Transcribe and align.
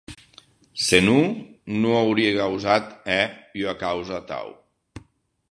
Se 0.85 0.99
non, 1.07 1.23
non 1.81 1.93
aurie 2.01 2.31
gausat 2.39 2.85
hèr 3.15 3.29
ua 3.61 3.73
causa 3.83 4.13
atau. 4.23 4.47